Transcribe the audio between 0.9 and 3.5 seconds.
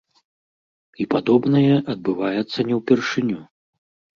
І падобнае адбываецца не ўпершыню.